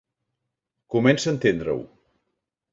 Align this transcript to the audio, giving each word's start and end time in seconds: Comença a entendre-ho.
Comença 0.95 1.29
a 1.31 1.35
entendre-ho. 1.35 1.79